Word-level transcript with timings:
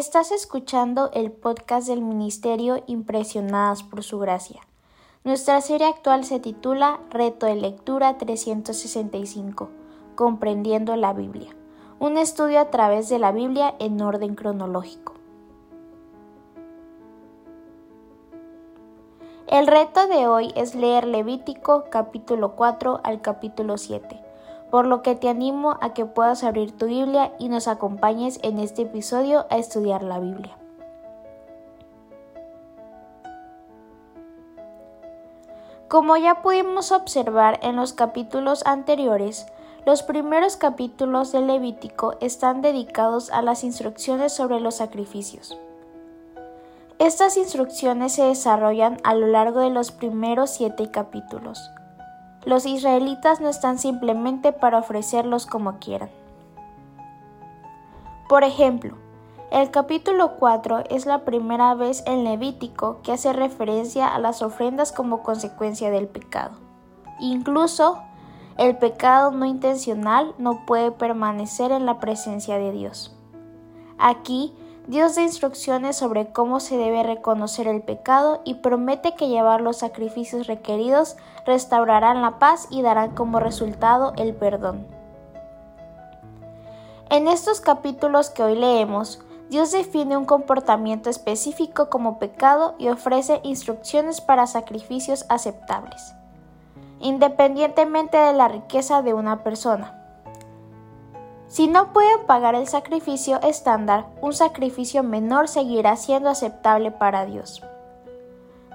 Estás 0.00 0.32
escuchando 0.32 1.10
el 1.12 1.30
podcast 1.30 1.86
del 1.86 2.00
Ministerio 2.00 2.82
Impresionadas 2.86 3.82
por 3.82 4.02
Su 4.02 4.18
Gracia. 4.18 4.62
Nuestra 5.24 5.60
serie 5.60 5.88
actual 5.88 6.24
se 6.24 6.40
titula 6.40 7.00
Reto 7.10 7.44
de 7.44 7.54
Lectura 7.56 8.16
365, 8.16 9.68
Comprendiendo 10.14 10.96
la 10.96 11.12
Biblia, 11.12 11.54
un 11.98 12.16
estudio 12.16 12.60
a 12.60 12.70
través 12.70 13.10
de 13.10 13.18
la 13.18 13.30
Biblia 13.30 13.74
en 13.78 14.00
orden 14.00 14.36
cronológico. 14.36 15.16
El 19.48 19.66
reto 19.66 20.06
de 20.06 20.26
hoy 20.26 20.50
es 20.56 20.74
leer 20.74 21.06
Levítico 21.06 21.84
capítulo 21.90 22.56
4 22.56 23.02
al 23.04 23.20
capítulo 23.20 23.76
7 23.76 24.29
por 24.70 24.86
lo 24.86 25.02
que 25.02 25.14
te 25.14 25.28
animo 25.28 25.76
a 25.80 25.92
que 25.94 26.06
puedas 26.06 26.44
abrir 26.44 26.76
tu 26.76 26.86
Biblia 26.86 27.32
y 27.38 27.48
nos 27.48 27.68
acompañes 27.68 28.38
en 28.42 28.58
este 28.58 28.82
episodio 28.82 29.46
a 29.50 29.58
estudiar 29.58 30.02
la 30.02 30.18
Biblia. 30.18 30.56
Como 35.88 36.16
ya 36.16 36.40
pudimos 36.40 36.92
observar 36.92 37.58
en 37.62 37.74
los 37.74 37.92
capítulos 37.92 38.64
anteriores, 38.64 39.46
los 39.84 40.04
primeros 40.04 40.56
capítulos 40.56 41.32
del 41.32 41.48
Levítico 41.48 42.16
están 42.20 42.62
dedicados 42.62 43.30
a 43.30 43.42
las 43.42 43.64
instrucciones 43.64 44.32
sobre 44.32 44.60
los 44.60 44.76
sacrificios. 44.76 45.58
Estas 47.00 47.36
instrucciones 47.38 48.12
se 48.12 48.22
desarrollan 48.22 48.98
a 49.04 49.14
lo 49.14 49.26
largo 49.26 49.60
de 49.60 49.70
los 49.70 49.90
primeros 49.90 50.50
siete 50.50 50.90
capítulos. 50.90 51.70
Los 52.44 52.64
israelitas 52.64 53.40
no 53.40 53.48
están 53.48 53.78
simplemente 53.78 54.52
para 54.52 54.78
ofrecerlos 54.78 55.46
como 55.46 55.78
quieran. 55.78 56.10
Por 58.28 58.44
ejemplo, 58.44 58.96
el 59.50 59.70
capítulo 59.70 60.36
4 60.38 60.84
es 60.90 61.04
la 61.04 61.24
primera 61.24 61.74
vez 61.74 62.02
en 62.06 62.24
Levítico 62.24 63.00
que 63.02 63.12
hace 63.12 63.32
referencia 63.32 64.06
a 64.06 64.18
las 64.18 64.42
ofrendas 64.42 64.92
como 64.92 65.22
consecuencia 65.22 65.90
del 65.90 66.06
pecado. 66.06 66.52
Incluso, 67.18 67.98
el 68.56 68.78
pecado 68.78 69.32
no 69.32 69.44
intencional 69.44 70.34
no 70.38 70.64
puede 70.66 70.92
permanecer 70.92 71.72
en 71.72 71.84
la 71.84 71.98
presencia 71.98 72.58
de 72.58 72.72
Dios. 72.72 73.14
Aquí 73.98 74.54
Dios 74.86 75.14
da 75.14 75.22
instrucciones 75.22 75.96
sobre 75.96 76.32
cómo 76.32 76.58
se 76.58 76.76
debe 76.76 77.02
reconocer 77.02 77.68
el 77.68 77.82
pecado 77.82 78.40
y 78.44 78.54
promete 78.54 79.14
que 79.14 79.28
llevar 79.28 79.60
los 79.60 79.78
sacrificios 79.78 80.46
requeridos 80.46 81.16
restaurarán 81.46 82.22
la 82.22 82.38
paz 82.38 82.66
y 82.70 82.82
darán 82.82 83.14
como 83.14 83.40
resultado 83.40 84.12
el 84.16 84.34
perdón. 84.34 84.86
En 87.10 87.28
estos 87.28 87.60
capítulos 87.60 88.30
que 88.30 88.42
hoy 88.42 88.56
leemos, 88.56 89.20
Dios 89.50 89.72
define 89.72 90.16
un 90.16 90.24
comportamiento 90.26 91.10
específico 91.10 91.90
como 91.90 92.20
pecado 92.20 92.76
y 92.78 92.88
ofrece 92.88 93.40
instrucciones 93.42 94.20
para 94.20 94.46
sacrificios 94.46 95.26
aceptables, 95.28 96.14
independientemente 97.00 98.16
de 98.16 98.32
la 98.32 98.46
riqueza 98.46 99.02
de 99.02 99.12
una 99.12 99.42
persona. 99.42 99.99
Si 101.50 101.66
no 101.66 101.92
pueden 101.92 102.26
pagar 102.26 102.54
el 102.54 102.68
sacrificio 102.68 103.40
estándar, 103.42 104.06
un 104.22 104.32
sacrificio 104.32 105.02
menor 105.02 105.48
seguirá 105.48 105.96
siendo 105.96 106.28
aceptable 106.28 106.92
para 106.92 107.26
Dios. 107.26 107.60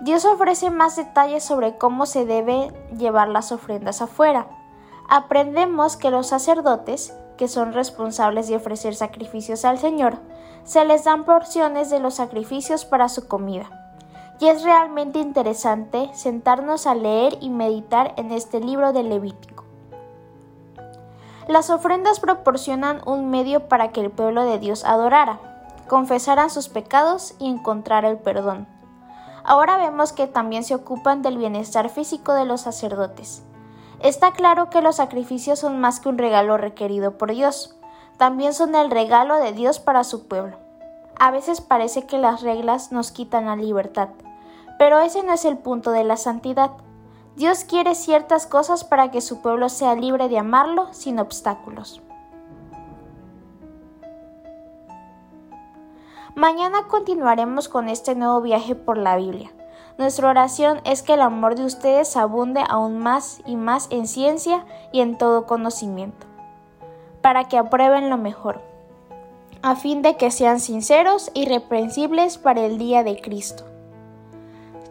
Dios 0.00 0.24
ofrece 0.24 0.70
más 0.70 0.96
detalles 0.96 1.44
sobre 1.44 1.78
cómo 1.78 2.04
se 2.04 2.26
deben 2.26 2.74
llevar 2.98 3.28
las 3.28 3.52
ofrendas 3.52 4.02
afuera. 4.02 4.48
Aprendemos 5.08 5.96
que 5.96 6.10
los 6.10 6.26
sacerdotes, 6.26 7.16
que 7.36 7.46
son 7.46 7.74
responsables 7.74 8.48
de 8.48 8.56
ofrecer 8.56 8.96
sacrificios 8.96 9.64
al 9.64 9.78
Señor, 9.78 10.18
se 10.64 10.84
les 10.84 11.04
dan 11.04 11.24
porciones 11.24 11.90
de 11.90 12.00
los 12.00 12.14
sacrificios 12.14 12.84
para 12.84 13.08
su 13.08 13.28
comida. 13.28 13.70
Y 14.40 14.48
es 14.48 14.64
realmente 14.64 15.20
interesante 15.20 16.10
sentarnos 16.12 16.88
a 16.88 16.96
leer 16.96 17.38
y 17.40 17.50
meditar 17.50 18.14
en 18.16 18.32
este 18.32 18.58
libro 18.58 18.92
de 18.92 19.04
Levítico. 19.04 19.63
Las 21.46 21.68
ofrendas 21.70 22.20
proporcionan 22.20 23.02
un 23.04 23.30
medio 23.30 23.68
para 23.68 23.88
que 23.88 24.00
el 24.00 24.10
pueblo 24.10 24.44
de 24.44 24.58
Dios 24.58 24.84
adorara, 24.84 25.38
confesaran 25.88 26.48
sus 26.50 26.68
pecados 26.68 27.34
y 27.38 27.48
encontrara 27.48 28.08
el 28.08 28.18
perdón. 28.18 28.66
Ahora 29.44 29.76
vemos 29.76 30.14
que 30.14 30.26
también 30.26 30.64
se 30.64 30.74
ocupan 30.74 31.20
del 31.20 31.36
bienestar 31.36 31.90
físico 31.90 32.32
de 32.32 32.46
los 32.46 32.62
sacerdotes. 32.62 33.42
Está 34.00 34.32
claro 34.32 34.70
que 34.70 34.80
los 34.80 34.96
sacrificios 34.96 35.58
son 35.58 35.80
más 35.80 36.00
que 36.00 36.08
un 36.08 36.18
regalo 36.18 36.56
requerido 36.56 37.18
por 37.18 37.30
Dios, 37.30 37.76
también 38.16 38.54
son 38.54 38.74
el 38.74 38.90
regalo 38.90 39.36
de 39.36 39.52
Dios 39.52 39.80
para 39.80 40.04
su 40.04 40.26
pueblo. 40.26 40.56
A 41.18 41.30
veces 41.30 41.60
parece 41.60 42.06
que 42.06 42.18
las 42.18 42.42
reglas 42.42 42.90
nos 42.90 43.12
quitan 43.12 43.46
la 43.46 43.56
libertad, 43.56 44.08
pero 44.78 45.00
ese 45.00 45.22
no 45.22 45.32
es 45.32 45.44
el 45.44 45.58
punto 45.58 45.90
de 45.90 46.04
la 46.04 46.16
santidad. 46.16 46.70
Dios 47.36 47.64
quiere 47.64 47.96
ciertas 47.96 48.46
cosas 48.46 48.84
para 48.84 49.10
que 49.10 49.20
su 49.20 49.42
pueblo 49.42 49.68
sea 49.68 49.96
libre 49.96 50.28
de 50.28 50.38
amarlo 50.38 50.92
sin 50.92 51.18
obstáculos. 51.18 52.00
Mañana 56.36 56.86
continuaremos 56.86 57.68
con 57.68 57.88
este 57.88 58.14
nuevo 58.14 58.40
viaje 58.40 58.76
por 58.76 58.98
la 58.98 59.16
Biblia. 59.16 59.50
Nuestra 59.98 60.30
oración 60.30 60.80
es 60.84 61.02
que 61.02 61.14
el 61.14 61.22
amor 61.22 61.56
de 61.56 61.64
ustedes 61.64 62.16
abunde 62.16 62.62
aún 62.68 62.98
más 62.98 63.40
y 63.46 63.56
más 63.56 63.88
en 63.90 64.06
ciencia 64.06 64.64
y 64.92 65.00
en 65.00 65.18
todo 65.18 65.46
conocimiento, 65.46 66.26
para 67.20 67.48
que 67.48 67.58
aprueben 67.58 68.10
lo 68.10 68.16
mejor, 68.16 68.62
a 69.62 69.74
fin 69.74 70.02
de 70.02 70.16
que 70.16 70.30
sean 70.30 70.60
sinceros 70.60 71.32
y 71.34 71.42
irreprensibles 71.42 72.38
para 72.38 72.64
el 72.64 72.78
día 72.78 73.02
de 73.02 73.20
Cristo 73.20 73.73